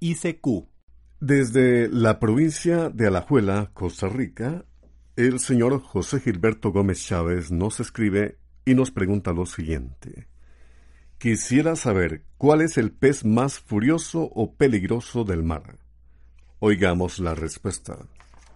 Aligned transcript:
ICQ. 0.00 0.68
Desde 1.20 1.88
la 1.88 2.18
provincia 2.20 2.90
de 2.90 3.06
Alajuela, 3.06 3.70
Costa 3.72 4.08
Rica, 4.08 4.64
el 5.16 5.40
señor 5.40 5.80
José 5.80 6.20
Gilberto 6.20 6.72
Gómez 6.72 7.04
Chávez 7.06 7.50
nos 7.50 7.80
escribe 7.80 8.38
y 8.66 8.74
nos 8.74 8.90
pregunta 8.90 9.32
lo 9.32 9.46
siguiente. 9.46 10.28
Quisiera 11.18 11.76
saber 11.76 12.24
cuál 12.36 12.60
es 12.60 12.76
el 12.76 12.92
pez 12.92 13.24
más 13.24 13.58
furioso 13.58 14.30
o 14.34 14.54
peligroso 14.54 15.24
del 15.24 15.42
mar. 15.42 15.78
Oigamos 16.58 17.18
la 17.18 17.34
respuesta. 17.34 17.96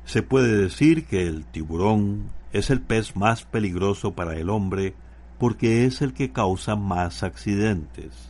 Se 0.05 0.22
puede 0.22 0.56
decir 0.56 1.06
que 1.06 1.27
el 1.27 1.47
tiburón 1.47 2.31
es 2.53 2.69
el 2.69 2.83
pez 2.83 3.17
más 3.17 3.45
peligroso 3.45 4.15
para 4.15 4.37
el 4.37 4.50
hombre 4.50 4.95
porque 5.39 5.87
es 5.87 6.03
el 6.03 6.12
que 6.12 6.33
causa 6.33 6.77
más 6.77 7.22
accidentes. 7.22 8.30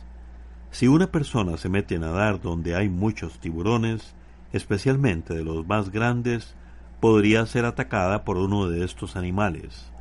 Si 0.71 0.87
una 0.87 1.07
persona 1.07 1.57
se 1.57 1.67
mete 1.69 1.97
a 1.97 1.99
nadar 1.99 2.41
donde 2.41 2.75
hay 2.75 2.87
muchos 2.87 3.39
tiburones, 3.39 4.15
especialmente 4.53 5.33
de 5.33 5.43
los 5.43 5.67
más 5.67 5.91
grandes, 5.91 6.55
podría 7.01 7.45
ser 7.45 7.65
atacada 7.65 8.23
por 8.23 8.37
uno 8.37 8.69
de 8.69 8.85
estos 8.85 9.17
animales. 9.17 9.91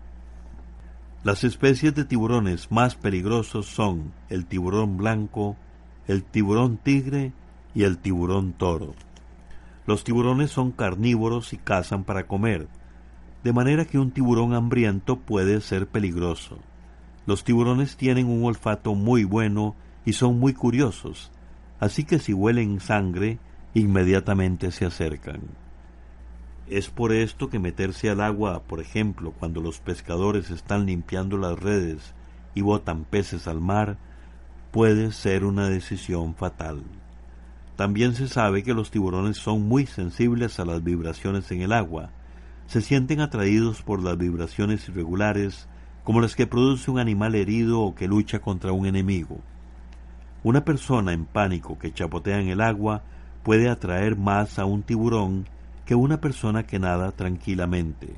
Las 1.24 1.44
especies 1.44 1.94
de 1.94 2.04
tiburones 2.04 2.70
más 2.70 2.94
peligrosos 2.94 3.66
son 3.66 4.12
el 4.28 4.46
tiburón 4.46 4.96
blanco, 4.96 5.56
el 6.06 6.22
tiburón 6.22 6.78
tigre 6.78 7.32
y 7.74 7.82
el 7.82 7.98
tiburón 7.98 8.52
toro. 8.52 8.94
Los 9.86 10.04
tiburones 10.04 10.50
son 10.50 10.70
carnívoros 10.70 11.52
y 11.52 11.58
cazan 11.58 12.04
para 12.04 12.26
comer, 12.26 12.68
de 13.42 13.52
manera 13.52 13.86
que 13.86 13.98
un 13.98 14.12
tiburón 14.12 14.54
hambriento 14.54 15.16
puede 15.16 15.60
ser 15.60 15.88
peligroso. 15.88 16.58
Los 17.26 17.44
tiburones 17.44 17.96
tienen 17.96 18.28
un 18.28 18.44
olfato 18.44 18.94
muy 18.94 19.24
bueno 19.24 19.74
y 20.04 20.14
son 20.14 20.38
muy 20.38 20.54
curiosos, 20.54 21.30
así 21.78 22.04
que 22.04 22.18
si 22.18 22.32
huelen 22.32 22.80
sangre, 22.80 23.38
inmediatamente 23.74 24.70
se 24.72 24.86
acercan. 24.86 25.40
Es 26.68 26.88
por 26.88 27.12
esto 27.12 27.50
que 27.50 27.58
meterse 27.58 28.10
al 28.10 28.20
agua, 28.20 28.62
por 28.62 28.80
ejemplo, 28.80 29.32
cuando 29.38 29.60
los 29.60 29.80
pescadores 29.80 30.50
están 30.50 30.86
limpiando 30.86 31.36
las 31.36 31.58
redes 31.58 32.14
y 32.54 32.60
botan 32.60 33.04
peces 33.04 33.48
al 33.48 33.60
mar, 33.60 33.98
puede 34.70 35.10
ser 35.10 35.44
una 35.44 35.69
decisión 35.69 36.34
fatal. 36.34 36.82
También 37.76 38.14
se 38.14 38.28
sabe 38.28 38.62
que 38.62 38.75
los 38.75 38.91
tiburones 38.91 39.36
son 39.38 39.66
muy 39.66 39.86
sensibles 39.86 40.60
a 40.60 40.64
las 40.64 40.84
vibraciones 40.84 41.50
en 41.50 41.62
el 41.62 41.72
agua. 41.72 42.10
Se 42.66 42.82
sienten 42.82 43.20
atraídos 43.20 43.82
por 43.82 44.02
las 44.02 44.16
vibraciones 44.16 44.88
irregulares 44.88 45.66
como 46.04 46.20
las 46.20 46.36
que 46.36 46.46
produce 46.46 46.91
un 46.91 46.98
animal 46.98 47.34
herido 47.34 47.80
o 47.80 47.94
que 47.94 48.06
lucha 48.06 48.41
contra 48.41 48.72
un 48.72 48.86
enemigo. 48.86 49.41
Una 50.42 50.64
persona 50.64 51.12
en 51.12 51.26
pánico 51.26 51.78
que 51.78 51.92
chapotea 51.92 52.40
en 52.40 52.48
el 52.48 52.62
agua 52.62 53.02
puede 53.42 53.68
atraer 53.68 54.16
más 54.16 54.58
a 54.58 54.64
un 54.64 54.82
tiburón 54.82 55.46
que 55.84 55.94
una 55.94 56.22
persona 56.22 56.62
que 56.62 56.78
nada 56.78 57.12
tranquilamente. 57.12 58.16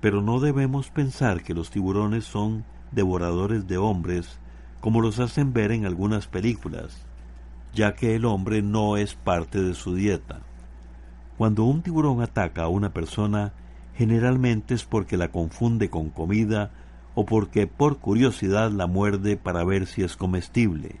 Pero 0.00 0.20
no 0.20 0.40
debemos 0.40 0.90
pensar 0.90 1.44
que 1.44 1.54
los 1.54 1.70
tiburones 1.70 2.24
son 2.24 2.64
devoradores 2.90 3.68
de 3.68 3.78
hombres 3.78 4.40
como 4.80 5.00
los 5.00 5.20
hacen 5.20 5.52
ver 5.52 5.70
en 5.70 5.86
algunas 5.86 6.26
películas, 6.26 7.06
ya 7.72 7.94
que 7.94 8.16
el 8.16 8.24
hombre 8.24 8.60
no 8.60 8.96
es 8.96 9.14
parte 9.14 9.62
de 9.62 9.74
su 9.74 9.94
dieta. 9.94 10.40
Cuando 11.38 11.62
un 11.62 11.82
tiburón 11.82 12.20
ataca 12.20 12.64
a 12.64 12.68
una 12.68 12.92
persona, 12.92 13.52
generalmente 13.94 14.74
es 14.74 14.82
porque 14.84 15.16
la 15.16 15.28
confunde 15.28 15.88
con 15.88 16.10
comida 16.10 16.72
o 17.14 17.24
porque 17.26 17.68
por 17.68 17.98
curiosidad 17.98 18.72
la 18.72 18.88
muerde 18.88 19.36
para 19.36 19.62
ver 19.62 19.86
si 19.86 20.02
es 20.02 20.16
comestible 20.16 20.96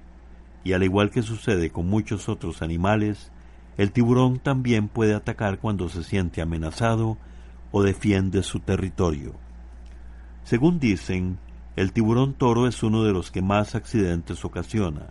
y 0.64 0.72
al 0.72 0.82
igual 0.82 1.10
que 1.10 1.22
sucede 1.22 1.70
con 1.70 1.88
muchos 1.88 2.28
otros 2.28 2.62
animales, 2.62 3.30
el 3.78 3.92
tiburón 3.92 4.38
también 4.38 4.88
puede 4.88 5.14
atacar 5.14 5.58
cuando 5.58 5.88
se 5.88 6.04
siente 6.04 6.42
amenazado 6.42 7.16
o 7.70 7.82
defiende 7.82 8.42
su 8.42 8.60
territorio. 8.60 9.32
Según 10.44 10.78
dicen, 10.78 11.38
el 11.74 11.92
tiburón 11.92 12.34
toro 12.34 12.66
es 12.66 12.82
uno 12.82 13.02
de 13.04 13.12
los 13.12 13.30
que 13.30 13.40
más 13.40 13.74
accidentes 13.74 14.44
ocasiona. 14.44 15.10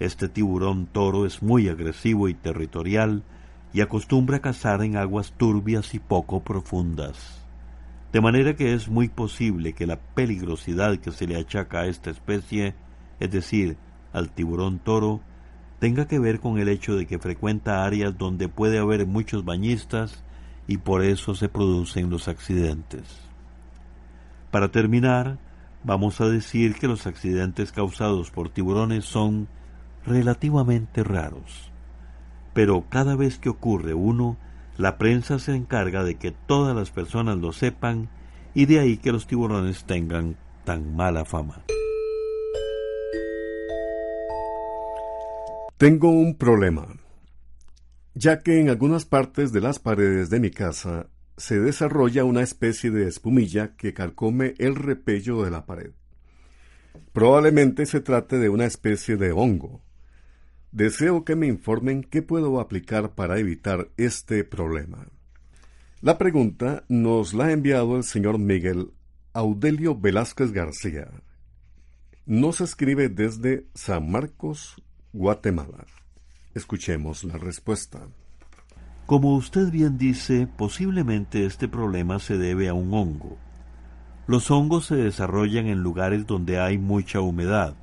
Este 0.00 0.28
tiburón 0.28 0.86
toro 0.86 1.26
es 1.26 1.42
muy 1.42 1.68
agresivo 1.68 2.28
y 2.28 2.34
territorial 2.34 3.22
y 3.72 3.80
acostumbra 3.80 4.36
a 4.38 4.40
cazar 4.40 4.82
en 4.82 4.96
aguas 4.96 5.32
turbias 5.32 5.94
y 5.94 5.98
poco 5.98 6.40
profundas. 6.40 7.46
De 8.12 8.20
manera 8.20 8.54
que 8.54 8.74
es 8.74 8.88
muy 8.88 9.08
posible 9.08 9.72
que 9.72 9.86
la 9.86 9.98
peligrosidad 9.98 10.98
que 10.98 11.10
se 11.10 11.26
le 11.26 11.36
achaca 11.36 11.80
a 11.80 11.86
esta 11.86 12.10
especie, 12.10 12.74
es 13.20 13.30
decir, 13.30 13.76
al 14.12 14.30
tiburón 14.30 14.78
toro 14.78 15.20
tenga 15.78 16.06
que 16.06 16.18
ver 16.18 16.40
con 16.40 16.58
el 16.58 16.68
hecho 16.68 16.96
de 16.96 17.06
que 17.06 17.18
frecuenta 17.18 17.84
áreas 17.84 18.16
donde 18.18 18.48
puede 18.48 18.78
haber 18.78 19.06
muchos 19.06 19.44
bañistas 19.44 20.24
y 20.66 20.78
por 20.78 21.04
eso 21.04 21.34
se 21.34 21.48
producen 21.48 22.10
los 22.10 22.28
accidentes. 22.28 23.04
Para 24.50 24.68
terminar, 24.68 25.38
vamos 25.84 26.20
a 26.20 26.28
decir 26.28 26.74
que 26.74 26.88
los 26.88 27.06
accidentes 27.06 27.72
causados 27.72 28.30
por 28.30 28.50
tiburones 28.50 29.04
son 29.04 29.48
relativamente 30.04 31.04
raros. 31.04 31.70
Pero 32.54 32.84
cada 32.88 33.14
vez 33.14 33.38
que 33.38 33.50
ocurre 33.50 33.94
uno, 33.94 34.36
la 34.76 34.98
prensa 34.98 35.38
se 35.38 35.54
encarga 35.54 36.02
de 36.02 36.16
que 36.16 36.32
todas 36.32 36.74
las 36.74 36.90
personas 36.90 37.38
lo 37.38 37.52
sepan 37.52 38.08
y 38.54 38.66
de 38.66 38.80
ahí 38.80 38.96
que 38.96 39.12
los 39.12 39.26
tiburones 39.26 39.84
tengan 39.84 40.36
tan 40.64 40.96
mala 40.96 41.24
fama. 41.24 41.62
Tengo 45.78 46.10
un 46.10 46.36
problema, 46.36 46.88
ya 48.12 48.40
que 48.40 48.58
en 48.58 48.68
algunas 48.68 49.04
partes 49.04 49.52
de 49.52 49.60
las 49.60 49.78
paredes 49.78 50.28
de 50.28 50.40
mi 50.40 50.50
casa 50.50 51.08
se 51.36 51.60
desarrolla 51.60 52.24
una 52.24 52.42
especie 52.42 52.90
de 52.90 53.06
espumilla 53.06 53.76
que 53.76 53.94
calcome 53.94 54.54
el 54.58 54.74
repello 54.74 55.44
de 55.44 55.52
la 55.52 55.66
pared. 55.66 55.92
Probablemente 57.12 57.86
se 57.86 58.00
trate 58.00 58.38
de 58.38 58.48
una 58.48 58.64
especie 58.64 59.16
de 59.16 59.30
hongo. 59.30 59.84
Deseo 60.72 61.24
que 61.24 61.36
me 61.36 61.46
informen 61.46 62.02
qué 62.02 62.22
puedo 62.22 62.58
aplicar 62.58 63.14
para 63.14 63.38
evitar 63.38 63.88
este 63.96 64.42
problema. 64.42 65.06
La 66.00 66.18
pregunta 66.18 66.82
nos 66.88 67.34
la 67.34 67.44
ha 67.44 67.52
enviado 67.52 67.96
el 67.96 68.02
señor 68.02 68.40
Miguel 68.40 68.90
Audelio 69.32 69.96
Velázquez 69.96 70.50
García. 70.50 71.08
Nos 72.26 72.60
escribe 72.60 73.08
desde 73.08 73.68
San 73.74 74.10
Marcos, 74.10 74.82
Guatemala. 75.14 75.86
Escuchemos 76.54 77.24
la 77.24 77.38
respuesta. 77.38 78.00
Como 79.06 79.36
usted 79.36 79.70
bien 79.70 79.96
dice, 79.96 80.46
posiblemente 80.46 81.46
este 81.46 81.66
problema 81.66 82.18
se 82.18 82.36
debe 82.36 82.68
a 82.68 82.74
un 82.74 82.92
hongo. 82.92 83.38
Los 84.26 84.50
hongos 84.50 84.84
se 84.84 84.96
desarrollan 84.96 85.66
en 85.66 85.82
lugares 85.82 86.26
donde 86.26 86.60
hay 86.60 86.76
mucha 86.76 87.22
humedad. 87.22 87.74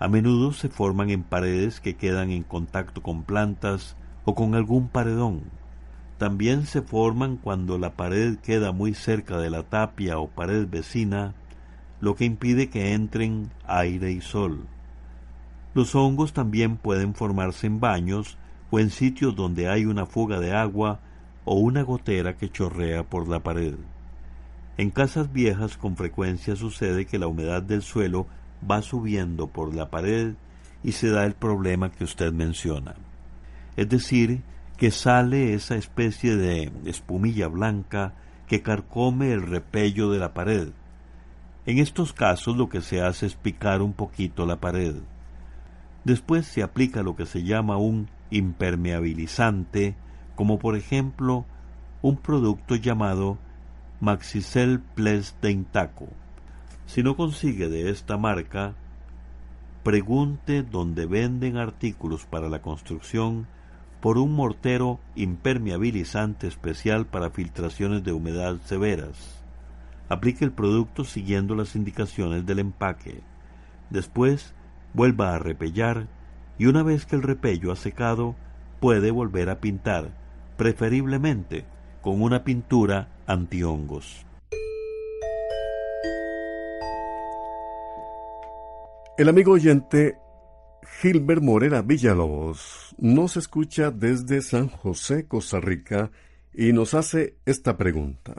A 0.00 0.08
menudo 0.08 0.52
se 0.52 0.68
forman 0.68 1.10
en 1.10 1.22
paredes 1.22 1.78
que 1.78 1.94
quedan 1.94 2.30
en 2.32 2.42
contacto 2.42 3.04
con 3.04 3.22
plantas 3.22 3.96
o 4.24 4.34
con 4.34 4.56
algún 4.56 4.88
paredón. 4.88 5.42
También 6.18 6.66
se 6.66 6.82
forman 6.82 7.36
cuando 7.36 7.78
la 7.78 7.94
pared 7.94 8.36
queda 8.38 8.72
muy 8.72 8.94
cerca 8.94 9.38
de 9.38 9.50
la 9.50 9.62
tapia 9.62 10.18
o 10.18 10.28
pared 10.28 10.66
vecina, 10.68 11.36
lo 12.00 12.16
que 12.16 12.24
impide 12.24 12.68
que 12.68 12.94
entren 12.94 13.52
aire 13.64 14.10
y 14.10 14.20
sol. 14.20 14.66
Los 15.78 15.94
hongos 15.94 16.32
también 16.32 16.76
pueden 16.76 17.14
formarse 17.14 17.68
en 17.68 17.78
baños 17.78 18.36
o 18.72 18.80
en 18.80 18.90
sitios 18.90 19.36
donde 19.36 19.68
hay 19.68 19.84
una 19.84 20.06
fuga 20.06 20.40
de 20.40 20.52
agua 20.52 20.98
o 21.44 21.54
una 21.54 21.82
gotera 21.82 22.36
que 22.36 22.50
chorrea 22.50 23.04
por 23.04 23.28
la 23.28 23.44
pared. 23.44 23.76
En 24.76 24.90
casas 24.90 25.32
viejas 25.32 25.76
con 25.76 25.94
frecuencia 25.94 26.56
sucede 26.56 27.06
que 27.06 27.20
la 27.20 27.28
humedad 27.28 27.62
del 27.62 27.82
suelo 27.82 28.26
va 28.68 28.82
subiendo 28.82 29.46
por 29.46 29.72
la 29.72 29.88
pared 29.88 30.34
y 30.82 30.90
se 30.90 31.10
da 31.10 31.24
el 31.24 31.34
problema 31.34 31.92
que 31.92 32.02
usted 32.02 32.32
menciona. 32.32 32.96
Es 33.76 33.88
decir, 33.88 34.42
que 34.78 34.90
sale 34.90 35.54
esa 35.54 35.76
especie 35.76 36.34
de 36.34 36.72
espumilla 36.86 37.46
blanca 37.46 38.14
que 38.48 38.62
carcome 38.62 39.32
el 39.32 39.42
repello 39.42 40.10
de 40.10 40.18
la 40.18 40.34
pared. 40.34 40.70
En 41.66 41.78
estos 41.78 42.12
casos 42.12 42.56
lo 42.56 42.68
que 42.68 42.80
se 42.80 43.00
hace 43.00 43.26
es 43.26 43.36
picar 43.36 43.80
un 43.80 43.92
poquito 43.92 44.44
la 44.44 44.56
pared. 44.56 44.96
Después 46.08 46.46
se 46.46 46.62
aplica 46.62 47.02
lo 47.02 47.16
que 47.16 47.26
se 47.26 47.42
llama 47.42 47.76
un 47.76 48.08
impermeabilizante, 48.30 49.94
como 50.36 50.58
por 50.58 50.74
ejemplo 50.74 51.44
un 52.00 52.16
producto 52.16 52.76
llamado 52.76 53.36
Maxicel 54.00 54.80
Ples 54.80 55.36
de 55.42 55.50
Intaco. 55.50 56.08
Si 56.86 57.02
no 57.02 57.14
consigue 57.14 57.68
de 57.68 57.90
esta 57.90 58.16
marca, 58.16 58.72
pregunte 59.82 60.62
donde 60.62 61.04
venden 61.04 61.58
artículos 61.58 62.24
para 62.24 62.48
la 62.48 62.62
construcción 62.62 63.46
por 64.00 64.16
un 64.16 64.32
mortero 64.32 65.00
impermeabilizante 65.14 66.46
especial 66.46 67.04
para 67.04 67.28
filtraciones 67.28 68.02
de 68.02 68.12
humedad 68.12 68.56
severas. 68.64 69.44
Aplique 70.08 70.42
el 70.46 70.52
producto 70.52 71.04
siguiendo 71.04 71.54
las 71.54 71.76
indicaciones 71.76 72.46
del 72.46 72.60
empaque. 72.60 73.20
Después, 73.90 74.54
vuelva 74.98 75.36
a 75.36 75.38
repellar 75.38 76.08
y 76.58 76.66
una 76.66 76.82
vez 76.82 77.06
que 77.06 77.14
el 77.14 77.22
repello 77.22 77.70
ha 77.70 77.76
secado, 77.76 78.34
puede 78.80 79.12
volver 79.12 79.48
a 79.48 79.60
pintar, 79.60 80.10
preferiblemente 80.56 81.64
con 82.00 82.20
una 82.20 82.42
pintura 82.42 83.08
antihongos. 83.28 84.26
El 89.16 89.28
amigo 89.28 89.52
oyente 89.52 90.18
Gilbert 91.00 91.42
Morera 91.42 91.82
Villalobos 91.82 92.96
nos 92.98 93.36
escucha 93.36 93.92
desde 93.92 94.42
San 94.42 94.68
José, 94.68 95.28
Costa 95.28 95.60
Rica, 95.60 96.10
y 96.52 96.72
nos 96.72 96.94
hace 96.94 97.36
esta 97.46 97.76
pregunta. 97.76 98.34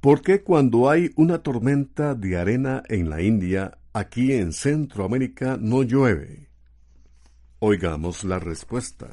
¿Por 0.00 0.22
qué 0.22 0.42
cuando 0.42 0.88
hay 0.88 1.10
una 1.16 1.42
tormenta 1.42 2.14
de 2.14 2.38
arena 2.38 2.82
en 2.88 3.10
la 3.10 3.20
India, 3.20 3.76
aquí 3.96 4.34
en 4.34 4.52
Centroamérica 4.52 5.56
no 5.58 5.82
llueve? 5.82 6.50
Oigamos 7.60 8.24
la 8.24 8.38
respuesta. 8.38 9.06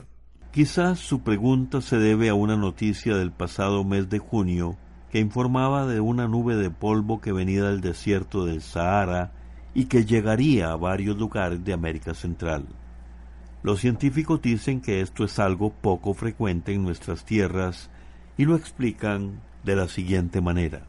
Quizás 0.52 1.00
su 1.00 1.24
pregunta 1.24 1.80
se 1.80 1.98
debe 1.98 2.28
a 2.28 2.34
una 2.34 2.58
noticia 2.58 3.16
del 3.16 3.32
pasado 3.32 3.86
mes 3.86 4.10
de 4.10 4.20
junio 4.20 4.76
que 5.10 5.20
informaba 5.20 5.88
de 5.88 6.02
una 6.02 6.28
nube 6.28 6.58
de 6.58 6.70
polvo 6.70 7.22
que 7.22 7.32
venía 7.32 7.64
del 7.64 7.80
desierto 7.80 8.46
del 8.46 8.62
Sahara 8.62 9.32
y 9.74 9.86
que 9.86 10.04
llegaría 10.04 10.74
a 10.74 10.76
varios 10.76 11.18
lugares 11.18 11.64
de 11.64 11.72
América 11.72 12.14
Central. 12.14 12.68
Los 13.62 13.80
científicos 13.80 14.42
dicen 14.42 14.82
que 14.82 15.00
esto 15.00 15.24
es 15.24 15.40
algo 15.40 15.72
poco 15.72 16.14
frecuente 16.14 16.74
en 16.74 16.84
nuestras 16.84 17.24
tierras 17.24 17.90
y 18.38 18.44
lo 18.44 18.58
explican 18.58 19.40
de 19.64 19.78
la 19.78 19.88
siguiente 19.88 20.42
manera. 20.42 20.82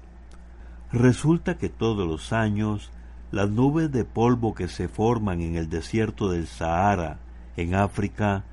Resulta 0.90 1.58
que 1.58 1.69
todos 1.69 2.08
los 2.08 2.32
años 2.32 2.90
las 3.34 3.50
nubes 3.50 3.90
de 3.90 4.04
polvo 4.04 4.54
que 4.54 4.69
se 4.69 4.86
forman 4.86 5.40
en 5.40 5.56
el 5.56 5.69
desierto 5.69 6.31
del 6.31 6.46
Sahara, 6.46 7.19
en 7.56 7.75
África, 7.75 8.44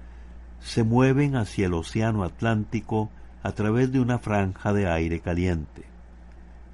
se 0.59 0.83
mueven 0.83 1.35
hacia 1.35 1.67
el 1.67 1.75
Océano 1.75 2.23
Atlántico 2.23 3.11
a 3.43 3.51
través 3.51 3.91
de 3.91 3.99
una 3.99 4.17
franja 4.17 4.73
de 4.73 4.89
aire 4.89 5.19
caliente. 5.19 5.83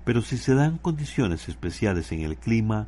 Pero 0.06 0.21
si 0.21 0.38
se 0.38 0.56
dan 0.56 0.77
condiciones 0.77 1.50
especiales 1.50 2.13
en 2.13 2.21
el 2.21 2.38
clima, 2.38 2.88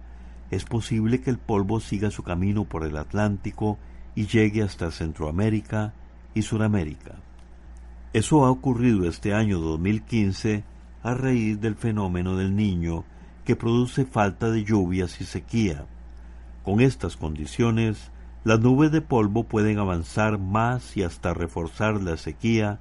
es 0.51 0.63
posible 0.63 1.19
que 1.19 1.31
el 1.31 1.37
polvo 1.37 1.81
siga 1.81 2.11
su 2.11 2.23
camino 2.23 2.63
por 2.63 2.85
el 2.85 2.95
Atlántico 2.95 3.77
y 4.15 4.25
llegue 4.27 4.63
hasta 4.63 4.89
Centroamérica 4.89 5.93
y 6.33 6.43
Suramérica. 6.43 7.15
Eso 8.13 8.45
ha 8.45 8.51
ocurrido 8.51 9.05
este 9.05 9.33
año 9.33 9.59
2015 9.59 10.63
a 11.03 11.13
raíz 11.13 11.59
del 11.59 11.75
fenómeno 11.75 12.37
del 12.37 12.55
niño 12.55 13.03
produce 13.55 14.05
falta 14.05 14.51
de 14.51 14.63
lluvias 14.63 15.21
y 15.21 15.25
sequía. 15.25 15.85
Con 16.63 16.81
estas 16.81 17.17
condiciones, 17.17 18.11
las 18.43 18.59
nubes 18.59 18.91
de 18.91 19.01
polvo 19.01 19.43
pueden 19.43 19.79
avanzar 19.79 20.37
más 20.37 20.95
y 20.95 21.03
hasta 21.03 21.33
reforzar 21.33 22.01
la 22.01 22.17
sequía, 22.17 22.79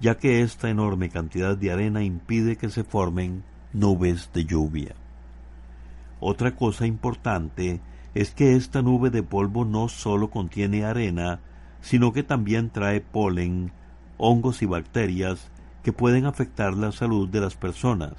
ya 0.00 0.16
que 0.16 0.42
esta 0.42 0.70
enorme 0.70 1.10
cantidad 1.10 1.56
de 1.56 1.72
arena 1.72 2.02
impide 2.02 2.56
que 2.56 2.70
se 2.70 2.84
formen 2.84 3.42
nubes 3.72 4.30
de 4.32 4.44
lluvia. 4.44 4.94
Otra 6.20 6.54
cosa 6.54 6.86
importante 6.86 7.80
es 8.14 8.32
que 8.32 8.56
esta 8.56 8.82
nube 8.82 9.10
de 9.10 9.22
polvo 9.22 9.64
no 9.64 9.88
solo 9.88 10.30
contiene 10.30 10.84
arena, 10.84 11.40
sino 11.80 12.12
que 12.12 12.22
también 12.22 12.70
trae 12.70 13.00
polen, 13.00 13.72
hongos 14.18 14.62
y 14.62 14.66
bacterias 14.66 15.50
que 15.82 15.92
pueden 15.92 16.26
afectar 16.26 16.74
la 16.74 16.92
salud 16.92 17.28
de 17.28 17.40
las 17.40 17.54
personas, 17.54 18.12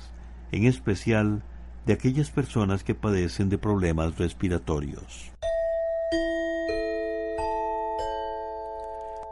en 0.51 0.65
especial 0.65 1.43
de 1.85 1.93
aquellas 1.93 2.29
personas 2.29 2.83
que 2.83 2.95
padecen 2.95 3.49
de 3.49 3.57
problemas 3.57 4.17
respiratorios. 4.17 5.31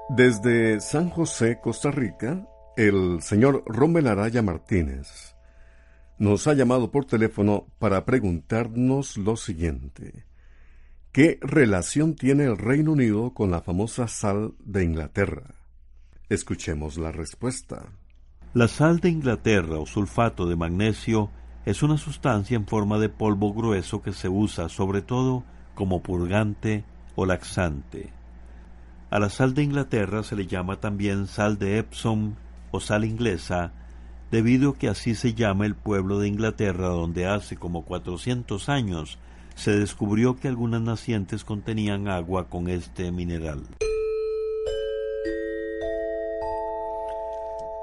Desde 0.09 0.81
San 0.81 1.09
José, 1.09 1.59
Costa 1.61 1.91
Rica, 1.91 2.47
el 2.75 3.21
señor 3.21 3.63
Rommel 3.67 4.07
Araya 4.07 4.41
Martínez 4.41 5.35
nos 6.17 6.47
ha 6.47 6.53
llamado 6.53 6.91
por 6.91 7.05
teléfono 7.05 7.67
para 7.79 8.05
preguntarnos 8.05 9.17
lo 9.17 9.37
siguiente. 9.37 10.25
¿Qué 11.11 11.39
relación 11.41 12.15
tiene 12.15 12.43
el 12.43 12.57
Reino 12.57 12.91
Unido 12.91 13.33
con 13.33 13.51
la 13.51 13.61
famosa 13.61 14.07
sal 14.07 14.53
de 14.59 14.83
Inglaterra? 14.83 15.55
Escuchemos 16.27 16.97
la 16.97 17.11
respuesta. 17.11 17.85
La 18.53 18.67
sal 18.67 18.99
de 18.99 19.09
Inglaterra 19.09 19.79
o 19.79 19.85
sulfato 19.85 20.45
de 20.45 20.55
magnesio 20.55 21.31
es 21.65 21.83
una 21.83 21.97
sustancia 21.97 22.55
en 22.55 22.65
forma 22.65 22.99
de 22.99 23.09
polvo 23.09 23.53
grueso 23.53 24.01
que 24.01 24.13
se 24.13 24.29
usa 24.29 24.69
sobre 24.69 25.01
todo 25.01 25.43
como 25.75 26.01
purgante 26.01 26.83
o 27.15 27.25
laxante. 27.25 28.11
A 29.09 29.19
la 29.19 29.29
sal 29.29 29.53
de 29.53 29.63
Inglaterra 29.63 30.23
se 30.23 30.35
le 30.35 30.47
llama 30.47 30.79
también 30.79 31.27
sal 31.27 31.57
de 31.57 31.79
Epsom 31.79 32.35
o 32.71 32.79
sal 32.79 33.05
inglesa 33.05 33.71
debido 34.31 34.71
a 34.71 34.75
que 34.77 34.87
así 34.87 35.15
se 35.15 35.33
llama 35.33 35.65
el 35.65 35.75
pueblo 35.75 36.19
de 36.19 36.27
Inglaterra 36.27 36.87
donde 36.87 37.25
hace 37.25 37.55
como 37.55 37.83
400 37.83 38.69
años 38.69 39.17
se 39.55 39.71
descubrió 39.71 40.37
que 40.37 40.47
algunas 40.47 40.81
nacientes 40.81 41.43
contenían 41.43 42.07
agua 42.07 42.47
con 42.47 42.69
este 42.69 43.11
mineral. 43.11 43.63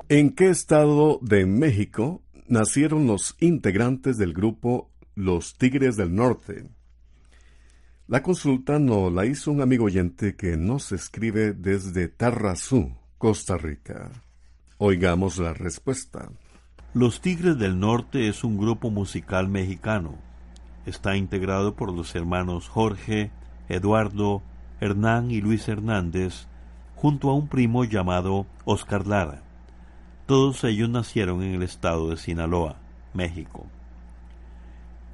¿En 0.09 0.31
qué 0.35 0.51
estado 0.51 1.19
de 1.21 1.47
México 1.47 2.23
nacieron 2.49 3.07
los 3.07 3.37
integrantes 3.41 4.19
del 4.19 4.33
grupo 4.33 4.91
Los 5.15 5.57
Tigres 5.57 5.97
del 5.97 6.15
Norte? 6.15 6.69
La 8.09 8.23
consulta 8.23 8.79
nos 8.79 9.13
la 9.13 9.27
hizo 9.27 9.51
un 9.51 9.61
amigo 9.61 9.87
oyente 9.87 10.37
que 10.37 10.57
nos 10.57 10.93
escribe 10.93 11.53
desde 11.53 12.09
Tarrazú, 12.09 12.97
Costa 13.19 13.57
Rica. 13.57 14.11
Oigamos 14.79 15.39
la 15.39 15.55
respuesta. 15.55 16.31
Los 16.95 17.21
Tigres 17.21 17.59
del 17.59 17.81
Norte 17.81 18.29
es 18.29 18.45
un 18.45 18.59
grupo 18.59 18.91
musical 18.91 19.49
mexicano. 19.49 20.17
Está 20.87 21.17
integrado 21.17 21.75
por 21.75 21.93
los 21.93 22.15
hermanos 22.15 22.69
Jorge, 22.69 23.31
Eduardo, 23.69 24.43
Hernán 24.81 25.31
y 25.31 25.41
Luis 25.41 25.67
Hernández, 25.69 26.47
junto 26.95 27.31
a 27.31 27.35
un 27.35 27.49
primo 27.49 27.85
llamado 27.85 28.47
Oscar 28.65 29.07
Lara. 29.07 29.46
Todos 30.27 30.65
ellos 30.65 30.89
nacieron 30.91 31.41
en 31.45 31.55
el 31.55 31.63
estado 31.63 32.11
de 32.11 32.17
Sinaloa, 32.17 32.77
México. 33.15 33.65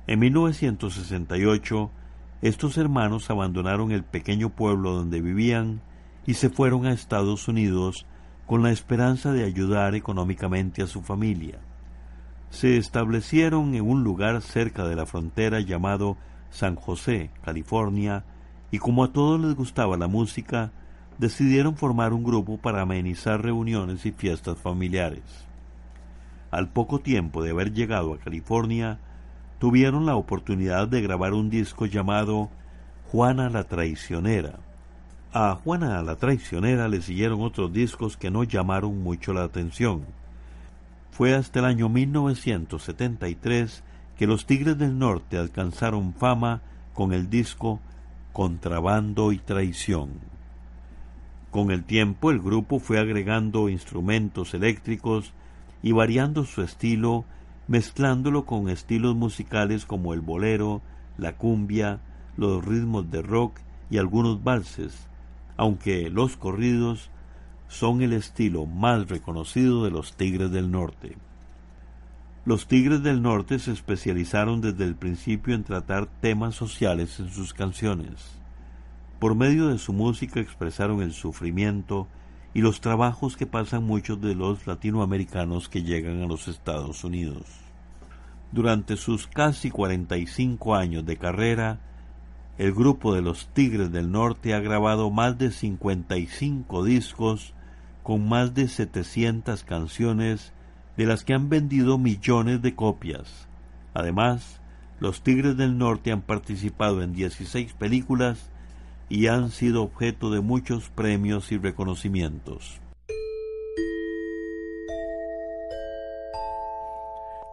En 0.06 0.20
1968, 0.20 1.90
estos 2.40 2.78
hermanos 2.78 3.28
abandonaron 3.28 3.92
el 3.92 4.04
pequeño 4.04 4.48
pueblo 4.48 4.94
donde 4.94 5.20
vivían 5.20 5.82
y 6.26 6.34
se 6.34 6.48
fueron 6.48 6.86
a 6.86 6.92
Estados 6.92 7.46
Unidos 7.46 8.06
con 8.46 8.62
la 8.62 8.70
esperanza 8.70 9.32
de 9.32 9.44
ayudar 9.44 9.94
económicamente 9.94 10.82
a 10.82 10.86
su 10.86 11.02
familia. 11.02 11.58
Se 12.48 12.78
establecieron 12.78 13.74
en 13.74 13.86
un 13.86 14.04
lugar 14.04 14.40
cerca 14.40 14.86
de 14.86 14.96
la 14.96 15.04
frontera 15.04 15.60
llamado 15.60 16.16
San 16.50 16.74
José, 16.74 17.30
California, 17.44 18.24
y 18.70 18.78
como 18.78 19.04
a 19.04 19.12
todos 19.12 19.38
les 19.38 19.54
gustaba 19.54 19.98
la 19.98 20.08
música, 20.08 20.72
decidieron 21.18 21.76
formar 21.76 22.12
un 22.12 22.24
grupo 22.24 22.58
para 22.58 22.82
amenizar 22.82 23.42
reuniones 23.42 24.04
y 24.06 24.12
fiestas 24.12 24.58
familiares. 24.58 25.22
Al 26.50 26.68
poco 26.68 26.98
tiempo 27.00 27.42
de 27.42 27.50
haber 27.50 27.72
llegado 27.72 28.12
a 28.12 28.18
California, 28.18 28.98
tuvieron 29.58 30.06
la 30.06 30.16
oportunidad 30.16 30.88
de 30.88 31.00
grabar 31.00 31.32
un 31.32 31.48
disco 31.48 31.86
llamado 31.86 32.50
Juana 33.10 33.48
la 33.48 33.64
Traicionera. 33.64 34.58
A 35.32 35.54
Juana 35.54 36.02
la 36.02 36.16
Traicionera 36.16 36.88
le 36.88 37.00
siguieron 37.00 37.40
otros 37.42 37.72
discos 37.72 38.16
que 38.16 38.30
no 38.30 38.44
llamaron 38.44 39.02
mucho 39.02 39.32
la 39.32 39.44
atención. 39.44 40.04
Fue 41.10 41.34
hasta 41.34 41.60
el 41.60 41.66
año 41.66 41.88
1973 41.88 43.84
que 44.18 44.26
los 44.26 44.46
Tigres 44.46 44.76
del 44.78 44.98
Norte 44.98 45.38
alcanzaron 45.38 46.12
fama 46.14 46.60
con 46.92 47.12
el 47.12 47.30
disco 47.30 47.80
Contrabando 48.32 49.32
y 49.32 49.38
Traición. 49.38 50.31
Con 51.52 51.70
el 51.70 51.84
tiempo 51.84 52.30
el 52.30 52.40
grupo 52.40 52.78
fue 52.78 52.98
agregando 52.98 53.68
instrumentos 53.68 54.54
eléctricos 54.54 55.34
y 55.82 55.92
variando 55.92 56.46
su 56.46 56.62
estilo, 56.62 57.26
mezclándolo 57.68 58.46
con 58.46 58.70
estilos 58.70 59.14
musicales 59.14 59.84
como 59.84 60.14
el 60.14 60.22
bolero, 60.22 60.80
la 61.18 61.36
cumbia, 61.36 62.00
los 62.38 62.64
ritmos 62.64 63.10
de 63.10 63.20
rock 63.20 63.58
y 63.90 63.98
algunos 63.98 64.42
valses, 64.42 65.06
aunque 65.58 66.08
los 66.08 66.38
corridos 66.38 67.10
son 67.68 68.00
el 68.00 68.14
estilo 68.14 68.64
más 68.64 69.10
reconocido 69.10 69.84
de 69.84 69.90
los 69.90 70.16
Tigres 70.16 70.50
del 70.52 70.70
Norte. 70.70 71.18
Los 72.46 72.66
Tigres 72.66 73.02
del 73.02 73.20
Norte 73.20 73.58
se 73.58 73.72
especializaron 73.72 74.62
desde 74.62 74.84
el 74.84 74.94
principio 74.94 75.54
en 75.54 75.64
tratar 75.64 76.06
temas 76.06 76.54
sociales 76.54 77.20
en 77.20 77.28
sus 77.28 77.52
canciones. 77.52 78.41
Por 79.22 79.36
medio 79.36 79.68
de 79.68 79.78
su 79.78 79.92
música 79.92 80.40
expresaron 80.40 81.00
el 81.00 81.12
sufrimiento 81.12 82.08
y 82.54 82.60
los 82.60 82.80
trabajos 82.80 83.36
que 83.36 83.46
pasan 83.46 83.84
muchos 83.84 84.20
de 84.20 84.34
los 84.34 84.66
latinoamericanos 84.66 85.68
que 85.68 85.84
llegan 85.84 86.22
a 86.22 86.26
los 86.26 86.48
Estados 86.48 87.04
Unidos. 87.04 87.44
Durante 88.50 88.96
sus 88.96 89.28
casi 89.28 89.70
45 89.70 90.74
años 90.74 91.06
de 91.06 91.18
carrera, 91.18 91.78
el 92.58 92.74
grupo 92.74 93.14
de 93.14 93.22
los 93.22 93.46
Tigres 93.46 93.92
del 93.92 94.10
Norte 94.10 94.54
ha 94.54 94.58
grabado 94.58 95.08
más 95.12 95.38
de 95.38 95.52
55 95.52 96.82
discos 96.82 97.54
con 98.02 98.28
más 98.28 98.54
de 98.54 98.66
700 98.66 99.62
canciones 99.62 100.52
de 100.96 101.06
las 101.06 101.22
que 101.22 101.34
han 101.34 101.48
vendido 101.48 101.96
millones 101.96 102.60
de 102.60 102.74
copias. 102.74 103.46
Además, 103.94 104.60
los 104.98 105.22
Tigres 105.22 105.56
del 105.56 105.78
Norte 105.78 106.10
han 106.10 106.22
participado 106.22 107.02
en 107.02 107.12
16 107.12 107.72
películas 107.74 108.50
y 109.12 109.26
han 109.26 109.50
sido 109.50 109.82
objeto 109.82 110.30
de 110.30 110.40
muchos 110.40 110.88
premios 110.88 111.52
y 111.52 111.58
reconocimientos. 111.58 112.80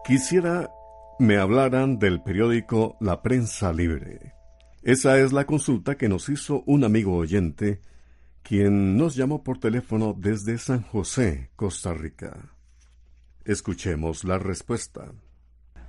Quisiera 0.06 0.70
me 1.18 1.36
hablaran 1.36 1.98
del 1.98 2.22
periódico 2.22 2.96
La 2.98 3.20
Prensa 3.20 3.74
Libre. 3.74 4.32
Esa 4.82 5.18
es 5.18 5.34
la 5.34 5.44
consulta 5.44 5.98
que 5.98 6.08
nos 6.08 6.30
hizo 6.30 6.62
un 6.64 6.82
amigo 6.82 7.14
oyente, 7.14 7.82
quien 8.42 8.96
nos 8.96 9.14
llamó 9.14 9.44
por 9.44 9.58
teléfono 9.58 10.16
desde 10.16 10.56
San 10.56 10.80
José, 10.80 11.50
Costa 11.56 11.92
Rica. 11.92 12.54
Escuchemos 13.44 14.24
la 14.24 14.38
respuesta. 14.38 15.12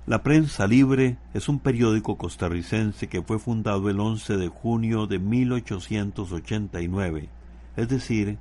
La 0.04 0.24
Prensa 0.24 0.66
Libre 0.66 1.16
es 1.32 1.48
un 1.48 1.60
periódico 1.60 2.18
costarricense 2.18 3.06
que 3.06 3.22
fue 3.22 3.38
fundado 3.38 3.88
el 3.88 4.00
11 4.00 4.36
de 4.36 4.48
junio 4.48 5.06
de 5.06 5.20
1889, 5.20 7.28
es 7.76 7.88
decir, 7.88 8.36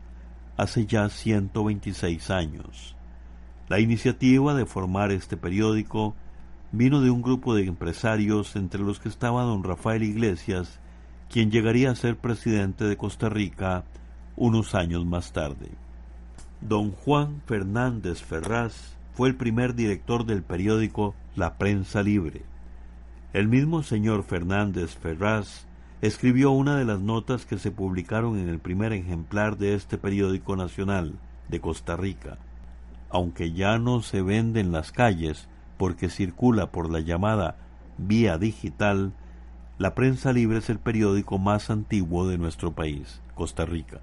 hace 0.58 0.88
ya 0.88 1.08
126 1.08 2.32
años. 2.32 2.96
La 3.70 3.80
iniciativa 3.80 4.56
de 4.56 4.66
formar 4.66 5.12
este 5.12 5.38
periódico 5.38 6.16
vino 6.72 7.00
de 7.00 7.12
un 7.12 7.22
grupo 7.22 7.54
de 7.54 7.66
empresarios 7.66 8.56
entre 8.56 8.82
los 8.82 9.00
que 9.00 9.10
estaba 9.10 9.44
don 9.44 9.64
Rafael 9.64 10.02
Iglesias, 10.02 10.80
quien 11.30 11.52
llegaría 11.52 11.92
a 11.92 11.96
ser 11.96 12.18
presidente 12.18 12.86
de 12.86 12.98
Costa 12.98 13.30
Rica 13.30 13.84
unos 14.36 14.74
años 14.74 15.06
más 15.06 15.32
tarde. 15.32 15.70
Don 16.60 16.92
Juan 16.92 17.44
Fernández 17.46 18.20
Ferraz 18.20 18.98
fue 19.22 19.30
el 19.30 19.36
primer 19.36 19.76
director 19.76 20.26
del 20.26 20.42
periódico 20.42 21.14
La 21.36 21.60
Prensa 21.60 22.02
Libre. 22.02 22.42
El 23.34 23.48
mismo 23.50 23.84
señor 23.84 24.24
Fernández 24.24 24.98
Ferraz 24.98 25.68
escribió 26.02 26.50
una 26.50 26.76
de 26.76 26.86
las 26.86 27.02
notas 27.02 27.46
que 27.46 27.60
se 27.60 27.70
publicaron 27.70 28.40
en 28.40 28.50
el 28.50 28.58
primer 28.58 28.94
ejemplar 28.94 29.60
de 29.60 29.76
este 29.76 30.00
periódico 30.00 30.56
nacional 30.56 31.20
de 31.50 31.62
Costa 31.62 31.96
Rica. 31.96 32.40
Aunque 33.12 33.52
ya 33.52 33.78
no 33.78 34.02
se 34.02 34.24
vende 34.24 34.60
en 34.60 34.72
las 34.72 34.92
calles, 34.92 35.48
porque 35.78 36.10
circula 36.10 36.72
por 36.72 36.90
la 36.90 37.00
llamada 37.00 37.58
vía 38.00 38.40
digital, 38.40 39.14
la 39.78 39.94
prensa 39.94 40.34
libre 40.34 40.58
es 40.58 40.70
el 40.72 40.80
periódico 40.80 41.38
más 41.38 41.70
antiguo 41.70 42.28
de 42.28 42.40
nuestro 42.40 42.72
país, 42.72 43.22
Costa 43.36 43.66
Rica. 43.66 44.00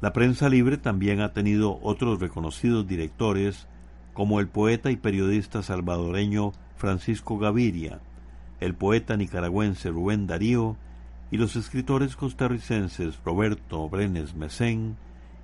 La 0.00 0.14
prensa 0.14 0.48
libre 0.48 0.78
también 0.78 1.20
ha 1.20 1.34
tenido 1.34 1.78
otros 1.82 2.18
reconocidos 2.18 2.88
directores 2.88 3.66
como 4.16 4.40
el 4.40 4.48
poeta 4.48 4.90
y 4.90 4.96
periodista 4.96 5.62
salvadoreño 5.62 6.52
Francisco 6.78 7.36
Gaviria, 7.36 8.00
el 8.60 8.74
poeta 8.74 9.14
nicaragüense 9.18 9.90
Rubén 9.90 10.26
Darío 10.26 10.78
y 11.30 11.36
los 11.36 11.54
escritores 11.54 12.16
costarricenses 12.16 13.20
Roberto 13.26 13.86
Brenes 13.90 14.34
Mesén 14.34 14.96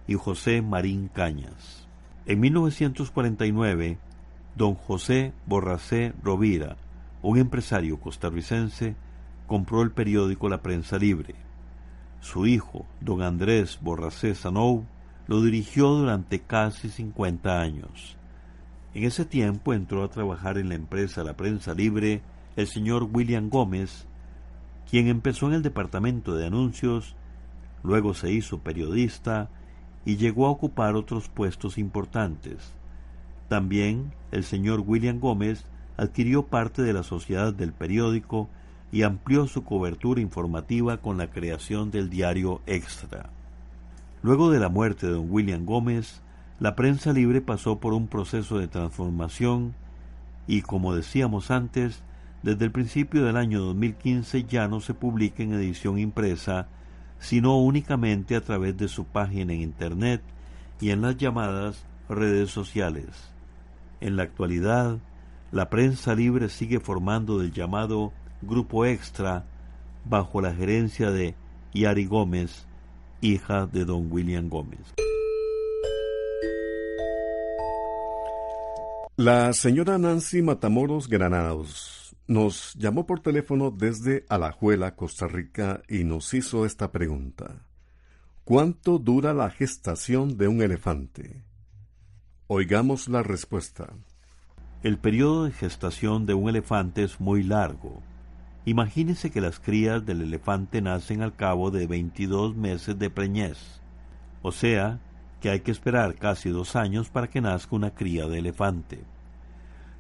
y 0.07 0.15
José 0.15 0.63
Marín 0.63 1.09
Cañas. 1.09 1.87
En 2.25 2.41
1949, 2.41 3.99
don 4.57 4.75
José 4.75 5.35
Borracé 5.45 6.15
Rovira, 6.23 6.79
un 7.21 7.37
empresario 7.37 8.01
costarricense, 8.01 8.97
compró 9.47 9.83
el 9.83 9.91
periódico 9.91 10.49
La 10.49 10.63
Prensa 10.63 10.97
Libre. 10.97 11.35
Su 12.21 12.47
hijo, 12.47 12.87
don 13.03 13.21
Andrés 13.21 13.79
Borracé 13.83 14.35
Sanou, 14.35 14.87
lo 15.27 15.43
dirigió 15.43 15.89
durante 15.91 16.41
casi 16.41 16.89
50 16.89 17.61
años. 17.61 18.17
En 18.95 19.05
ese 19.05 19.25
tiempo 19.25 19.73
entró 19.73 20.05
a 20.05 20.09
trabajar 20.09 20.59
en 20.59 20.69
la 20.69 20.75
empresa 20.75 21.25
La 21.25 21.37
Prensa 21.37 21.75
Libre 21.75 22.23
el 22.57 22.67
señor 22.67 23.09
William 23.11 23.49
Gómez, 23.49 24.07
quien 24.91 25.09
empezó 25.09 25.47
en 25.47 25.55
el 25.55 25.63
departamento 25.63 26.35
de 26.35 26.47
anuncios, 26.47 27.17
luego 27.83 28.13
se 28.13 28.31
hizo 28.31 28.59
periodista 28.59 29.49
y 30.05 30.17
llegó 30.17 30.47
a 30.47 30.51
ocupar 30.51 30.95
otros 30.95 31.29
puestos 31.31 31.79
importantes. 31.79 32.75
También 33.49 34.13
el 34.31 34.45
señor 34.45 34.81
William 34.87 35.19
Gómez 35.19 35.65
adquirió 35.97 36.47
parte 36.47 36.83
de 36.83 36.93
la 36.93 37.03
sociedad 37.03 37.55
del 37.55 37.73
periódico 37.73 38.51
y 38.91 39.05
amplió 39.05 39.47
su 39.47 39.65
cobertura 39.65 40.21
informativa 40.21 40.99
con 40.99 41.17
la 41.17 41.31
creación 41.31 41.91
del 41.91 42.11
diario 42.11 42.61
Extra. 42.67 43.31
Luego 44.23 44.51
de 44.51 44.61
la 44.61 44.69
muerte 44.69 45.07
de 45.07 45.13
don 45.13 45.31
William 45.31 45.65
Gómez, 45.65 46.23
la 46.63 46.77
prensa 46.77 47.13
libre 47.13 47.41
pasó 47.41 47.81
por 47.81 47.93
un 47.93 48.07
proceso 48.07 48.57
de 48.57 48.69
transformación 48.69 49.75
y, 50.47 50.63
como 50.63 50.95
decíamos 50.95 51.51
antes, 51.51 52.05
desde 52.45 52.67
el 52.67 52.71
principio 52.71 53.25
del 53.25 53.37
año 53.37 53.61
2015 53.63 54.45
ya 54.45 54.69
no 54.69 54.81
se 54.81 54.95
publica 54.95 55.43
en 55.43 55.55
edición 55.55 55.99
impresa, 55.99 56.69
sino 57.19 57.59
únicamente 57.59 58.37
a 58.37 58.43
través 58.43 58.77
de 58.77 58.87
su 58.87 59.05
página 59.05 59.53
en 59.55 59.61
Internet 59.61 60.23
y 60.81 60.91
en 60.91 61.03
las 61.03 61.17
llamadas 61.17 61.85
redes 62.09 62.53
sociales. 62.53 63.09
En 64.01 64.15
la 64.15 64.23
actualidad, 64.23 64.99
la 65.51 65.69
prensa 65.69 66.15
libre 66.15 66.49
sigue 66.49 66.79
formando 66.79 67.41
del 67.41 67.51
llamado 67.51 68.13
Grupo 68.41 68.87
Extra 68.87 69.47
bajo 70.05 70.41
la 70.41 70.55
gerencia 70.55 71.11
de 71.11 71.35
Yari 71.75 72.07
Gómez, 72.07 72.69
hija 73.21 73.67
de 73.67 73.85
don 73.85 74.13
William 74.13 74.49
Gómez. 74.49 74.95
La 79.25 79.53
señora 79.53 79.99
Nancy 79.99 80.43
Matamoros 80.43 81.09
Granados 81.09 82.17
nos 82.27 82.75
llamó 82.75 83.07
por 83.07 83.21
teléfono 83.21 83.71
desde 83.71 84.27
Alajuela, 84.29 84.97
Costa 84.97 85.29
Rica, 85.29 85.81
y 85.89 86.03
nos 86.03 86.35
hizo 86.35 86.67
esta 86.67 86.91
pregunta. 86.91 87.65
¿Cuánto 88.43 88.99
dura 88.99 89.33
la 89.33 89.49
gestación 89.51 90.37
de 90.37 90.49
un 90.49 90.61
elefante? 90.61 91.45
Oigamos 92.49 93.07
la 93.07 93.23
respuesta. 93.23 93.95
El 94.83 94.99
periodo 94.99 95.45
de 95.45 95.53
gestación 95.53 96.27
de 96.27 96.35
un 96.35 96.49
elefante 96.49 97.05
es 97.05 97.21
muy 97.21 97.45
largo. 97.45 98.03
Imagínese 98.65 99.31
que 99.31 99.41
las 99.41 99.61
crías 99.61 100.05
del 100.05 100.23
elefante 100.23 100.83
nacen 100.83 101.23
al 101.23 101.37
cabo 101.37 101.71
de 101.71 101.87
22 101.87 102.57
meses 102.57 102.99
de 102.99 103.09
preñez, 103.09 103.81
o 104.43 104.51
sea, 104.51 104.99
que 105.41 105.49
hay 105.49 105.61
que 105.61 105.71
esperar 105.71 106.17
casi 106.17 106.51
dos 106.51 106.75
años 106.75 107.09
para 107.09 107.29
que 107.29 107.41
nazca 107.41 107.77
una 107.77 107.95
cría 107.95 108.27
de 108.27 108.41
elefante. 108.41 109.12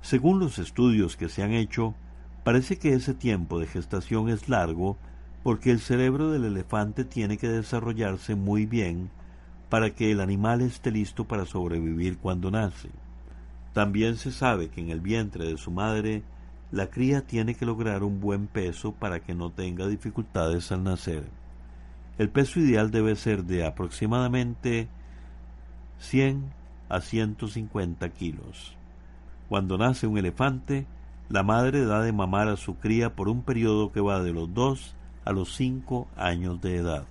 Según 0.03 0.41
los 0.41 0.59
estudios 0.59 1.17
que 1.17 1.29
se 1.29 1.45
han 1.45 1.53
hecho, 1.53 1.95
parece 2.43 2.77
que 2.77 2.93
ese 2.93 3.15
tiempo 3.15 3.61
de 3.61 3.69
gestación 3.69 4.29
es 4.29 4.49
largo 4.49 4.97
porque 5.45 5.71
el 5.71 5.81
cerebro 5.81 6.31
del 6.31 6.45
elefante 6.45 7.05
tiene 7.05 7.39
que 7.39 7.49
desarrollarse 7.49 8.35
muy 8.35 8.67
bien 8.67 9.11
para 9.69 9.91
que 9.91 10.11
el 10.11 10.21
animal 10.21 10.61
esté 10.61 10.91
listo 10.91 11.25
para 11.25 11.47
sobrevivir 11.47 12.19
cuando 12.19 12.51
nace. 12.51 12.91
También 13.73 14.17
se 14.17 14.33
sabe 14.33 14.69
que 14.69 14.81
en 14.81 14.91
el 14.91 15.01
vientre 15.01 15.47
de 15.47 15.57
su 15.57 15.71
madre 15.71 16.23
la 16.73 16.89
cría 16.89 17.25
tiene 17.27 17.55
que 17.55 17.65
lograr 17.65 18.03
un 18.03 18.21
buen 18.21 18.49
peso 18.49 18.93
para 18.93 19.21
que 19.21 19.35
no 19.35 19.51
tenga 19.51 19.87
dificultades 19.87 20.73
al 20.73 20.83
nacer. 20.83 21.25
El 22.19 22.29
peso 22.29 22.59
ideal 22.59 22.91
debe 22.91 23.15
ser 23.15 23.45
de 23.45 23.65
aproximadamente 23.65 24.89
100 26.01 26.43
a 26.89 27.01
150 27.01 28.09
kilos. 28.11 28.77
Cuando 29.49 29.79
nace 29.79 30.07
un 30.07 30.19
elefante, 30.19 30.87
la 31.29 31.43
madre 31.43 31.85
da 31.85 32.03
de 32.03 32.13
mamar 32.13 32.49
a 32.49 32.57
su 32.57 32.77
cría 32.77 33.15
por 33.15 33.29
un 33.29 33.43
periodo 33.43 33.93
que 33.93 34.01
va 34.01 34.23
de 34.23 34.33
los 34.33 34.53
2 34.53 34.95
a 35.25 35.33
los 35.33 35.55
5 35.55 36.09
años 36.17 36.61
de 36.61 36.77
edad. 36.77 37.05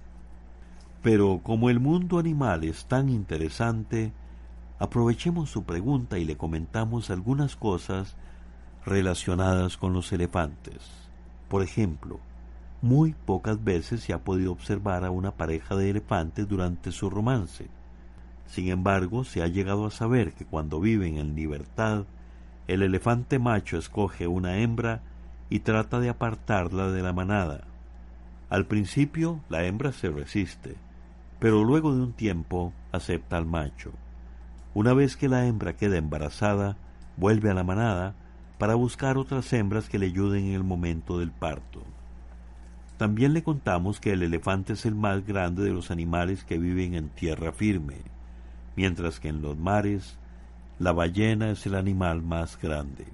Pero 1.01 1.39
como 1.43 1.69
el 1.69 1.79
mundo 1.79 2.19
animal 2.19 2.63
es 2.63 2.85
tan 2.85 3.09
interesante, 3.09 4.13
aprovechemos 4.79 5.49
su 5.49 5.63
pregunta 5.63 6.19
y 6.19 6.25
le 6.25 6.37
comentamos 6.37 7.09
algunas 7.09 7.55
cosas 7.55 8.15
relacionadas 8.85 9.77
con 9.77 9.93
los 9.93 10.11
elefantes. 10.11 10.77
Por 11.49 11.63
ejemplo, 11.63 12.19
muy 12.81 13.13
pocas 13.13 13.63
veces 13.63 14.01
se 14.01 14.13
ha 14.13 14.23
podido 14.23 14.51
observar 14.51 15.05
a 15.05 15.11
una 15.11 15.31
pareja 15.31 15.75
de 15.75 15.89
elefantes 15.89 16.47
durante 16.47 16.91
su 16.91 17.09
romance. 17.09 17.67
Sin 18.47 18.69
embargo, 18.69 19.23
se 19.23 19.41
ha 19.41 19.47
llegado 19.47 19.85
a 19.85 19.91
saber 19.91 20.33
que 20.33 20.45
cuando 20.45 20.79
viven 20.79 21.17
en 21.17 21.35
libertad, 21.35 22.05
el 22.73 22.83
elefante 22.83 23.37
macho 23.37 23.77
escoge 23.77 24.27
una 24.27 24.59
hembra 24.59 25.01
y 25.49 25.59
trata 25.59 25.99
de 25.99 26.07
apartarla 26.07 26.89
de 26.89 27.03
la 27.03 27.11
manada. 27.11 27.65
Al 28.49 28.65
principio 28.65 29.41
la 29.49 29.65
hembra 29.65 29.91
se 29.91 30.09
resiste, 30.09 30.75
pero 31.39 31.65
luego 31.65 31.93
de 31.93 32.01
un 32.01 32.13
tiempo 32.13 32.71
acepta 32.93 33.35
al 33.35 33.45
macho. 33.45 33.91
Una 34.73 34.93
vez 34.93 35.17
que 35.17 35.27
la 35.27 35.45
hembra 35.45 35.73
queda 35.73 35.97
embarazada, 35.97 36.77
vuelve 37.17 37.49
a 37.49 37.53
la 37.53 37.65
manada 37.65 38.15
para 38.57 38.75
buscar 38.75 39.17
otras 39.17 39.51
hembras 39.51 39.89
que 39.89 39.99
le 39.99 40.05
ayuden 40.05 40.45
en 40.45 40.53
el 40.53 40.63
momento 40.63 41.19
del 41.19 41.31
parto. 41.31 41.83
También 42.97 43.33
le 43.33 43.43
contamos 43.43 43.99
que 43.99 44.13
el 44.13 44.23
elefante 44.23 44.73
es 44.73 44.85
el 44.85 44.95
más 44.95 45.25
grande 45.25 45.63
de 45.63 45.73
los 45.73 45.91
animales 45.91 46.45
que 46.45 46.57
viven 46.57 46.93
en 46.93 47.09
tierra 47.09 47.51
firme, 47.51 47.97
mientras 48.77 49.19
que 49.19 49.27
en 49.27 49.41
los 49.41 49.57
mares 49.57 50.17
la 50.81 50.93
ballena 50.93 51.51
es 51.51 51.67
el 51.67 51.75
animal 51.75 52.23
más 52.23 52.59
grande. 52.59 53.05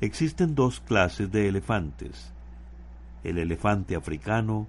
Existen 0.00 0.56
dos 0.56 0.80
clases 0.80 1.30
de 1.30 1.46
elefantes, 1.46 2.32
el 3.22 3.38
elefante 3.38 3.94
africano 3.94 4.66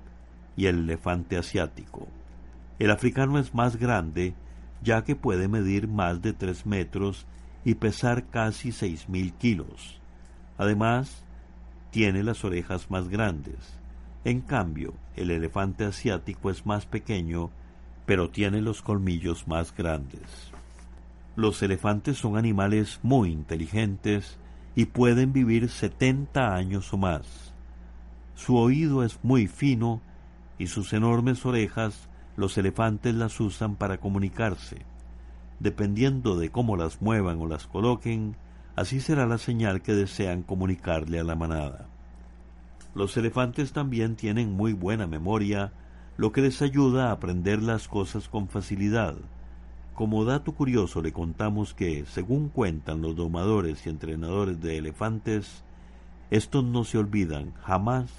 y 0.56 0.68
el 0.68 0.84
elefante 0.84 1.36
asiático. 1.36 2.08
El 2.78 2.92
africano 2.92 3.40
es 3.40 3.56
más 3.56 3.78
grande 3.78 4.36
ya 4.84 5.04
que 5.04 5.16
puede 5.16 5.48
medir 5.48 5.88
más 5.88 6.22
de 6.22 6.32
tres 6.32 6.68
metros 6.68 7.26
y 7.66 7.74
pesar 7.74 8.26
casi 8.26 8.72
seis 8.72 9.10
mil 9.10 9.34
kilos. 9.34 10.00
Además, 10.60 11.24
tiene 11.90 12.22
las 12.22 12.46
orejas 12.46 12.92
más 12.92 13.10
grandes. 13.10 13.58
En 14.26 14.42
cambio, 14.42 14.94
el 15.16 15.32
elefante 15.32 15.86
asiático 15.86 16.52
es 16.52 16.68
más 16.68 16.86
pequeño, 16.86 17.50
pero 18.06 18.30
tiene 18.30 18.62
los 18.62 18.84
colmillos 18.84 19.48
más 19.48 19.76
grandes. 19.76 20.52
Los 21.40 21.64
elefantes 21.64 22.18
son 22.18 22.36
animales 22.36 23.00
muy 23.02 23.32
inteligentes 23.32 24.38
y 24.76 24.88
pueden 24.88 25.32
vivir 25.32 25.70
70 25.70 26.54
años 26.54 26.94
o 26.94 26.98
más. 26.98 27.54
Su 28.36 28.58
oído 28.58 29.06
es 29.06 29.24
muy 29.24 29.48
fino 29.48 30.02
y 30.58 30.68
sus 30.68 30.92
enormes 30.92 31.46
orejas 31.46 32.10
los 32.36 32.58
elefantes 32.58 33.16
las 33.16 33.40
usan 33.40 33.78
para 33.78 34.00
comunicarse. 34.02 34.80
Dependiendo 35.62 36.38
de 36.38 36.50
cómo 36.50 36.76
las 36.76 37.02
muevan 37.02 37.40
o 37.40 37.48
las 37.48 37.68
coloquen, 37.68 38.36
así 38.76 39.00
será 39.00 39.26
la 39.26 39.38
señal 39.38 39.82
que 39.82 39.94
desean 39.94 40.44
comunicarle 40.44 41.22
a 41.22 41.24
la 41.24 41.36
manada. 41.36 41.88
Los 42.94 43.16
elefantes 43.16 43.72
también 43.72 44.18
tienen 44.18 44.52
muy 44.52 44.74
buena 44.74 45.08
memoria, 45.08 45.72
lo 46.18 46.34
que 46.34 46.42
les 46.42 46.62
ayuda 46.62 47.08
a 47.08 47.12
aprender 47.14 47.64
las 47.64 47.88
cosas 47.88 48.28
con 48.28 48.50
facilidad. 48.50 49.16
Como 50.00 50.24
dato 50.24 50.54
curioso 50.54 51.02
le 51.02 51.12
contamos 51.12 51.74
que, 51.74 52.06
según 52.06 52.48
cuentan 52.48 53.02
los 53.02 53.18
domadores 53.18 53.86
y 53.86 53.90
entrenadores 53.90 54.62
de 54.62 54.78
elefantes, 54.78 55.66
estos 56.32 56.64
no 56.64 56.86
se 56.86 56.98
olvidan 56.98 57.54
jamás 57.56 58.10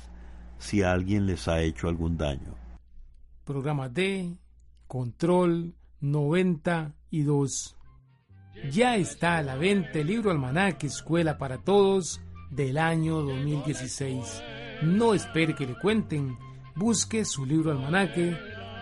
si 0.59 0.83
alguien 0.83 1.25
les 1.25 1.49
ha 1.49 1.63
hecho 1.63 1.89
algún 1.89 2.19
daño. 2.19 2.55
Programa 3.45 3.89
D, 3.89 4.37
Control 4.87 5.73
92. 6.01 7.79
Ya 8.71 8.97
está 8.97 9.39
a 9.39 9.43
la 9.43 9.57
venta 9.57 10.01
el 10.01 10.09
libro 10.09 10.31
Almanaque 10.31 10.87
Escuela 10.87 11.39
para 11.39 11.65
Todos 11.65 12.21
del 12.51 12.77
año 12.77 13.23
2016. 13.23 14.43
No 14.83 15.15
espere 15.15 15.55
que 15.55 15.67
le 15.67 15.79
cuenten. 15.79 16.37
Busque 16.77 17.25
su 17.25 17.47
libro 17.47 17.71
almanaque, 17.71 18.37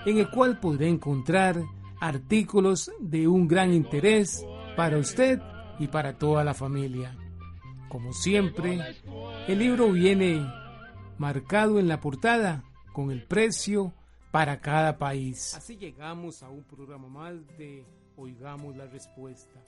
en 0.05 0.19
el 0.19 0.29
cual 0.31 0.59
podrá 0.59 0.89
encontrar 0.89 1.63
artículos 2.01 2.91
de 3.01 3.29
un 3.29 3.49
gran 3.49 3.73
interés 3.73 4.45
para 4.77 4.99
usted 4.99 5.41
y 5.79 5.89
para 5.89 6.19
toda 6.19 6.45
la 6.45 6.55
familia. 6.55 7.17
Como 7.89 8.13
siempre, 8.13 8.79
el 9.47 9.59
libro 9.59 9.91
viene 9.91 10.47
marcado 11.17 11.79
en 11.79 11.89
la 11.89 12.01
portada 12.01 12.65
con 12.93 13.11
el 13.11 13.25
precio 13.25 13.93
para 14.31 14.61
cada 14.61 14.99
país. 14.99 15.55
Así 15.55 15.77
llegamos 15.77 16.43
a 16.43 16.51
un 16.51 16.65
programa 16.65 17.09
más 17.09 17.35
de 17.57 17.85
Oigamos 18.17 18.77
la 18.77 18.87
Respuesta. 18.87 19.61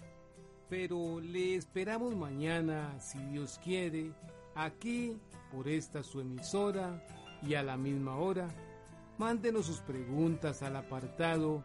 Pero 0.69 1.21
le 1.21 1.57
esperamos 1.57 2.15
mañana, 2.15 2.95
si 3.01 3.19
Dios 3.27 3.59
quiere, 3.65 4.13
aquí 4.55 5.17
por 5.51 5.69
esta 5.69 6.03
su 6.03 6.21
emisora 6.21 7.05
y 7.43 7.55
a 7.55 7.63
la 7.63 7.77
misma 7.77 8.17
hora. 8.17 8.49
Mándenos 9.19 9.67
sus 9.67 9.81
preguntas 9.81 10.63
al 10.63 10.77
apartado 10.77 11.65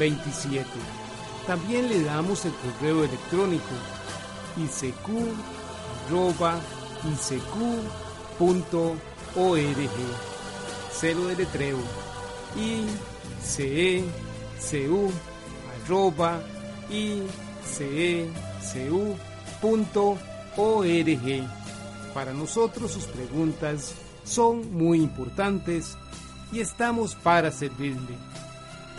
27. 0.00 0.66
También 1.46 1.88
le 1.88 2.02
damos 2.02 2.44
el 2.46 2.52
correo 2.54 3.04
electrónico 3.04 3.68
isq.org. 4.56 5.20
Celo 10.90 11.26
de 11.28 11.36
letreo 11.36 11.78
arroba 15.84 16.40
icecu.org. 16.90 18.30
Para 22.14 22.32
nosotros 22.32 22.90
sus 22.90 23.04
preguntas 23.04 23.94
son 24.24 24.72
muy 24.72 24.98
importantes 24.98 25.96
y 26.52 26.60
estamos 26.60 27.14
para 27.14 27.52
servirle. 27.52 28.16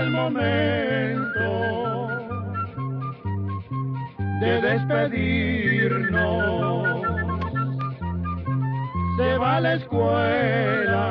El 0.00 0.10
momento 0.10 1.86
de 4.40 4.60
despedirnos. 4.60 6.16
Se 9.16 9.38
va 9.38 9.56
a 9.56 9.60
la 9.60 9.74
escuela, 9.74 11.04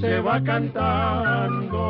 se 0.00 0.20
va 0.20 0.42
cantando 0.42 1.84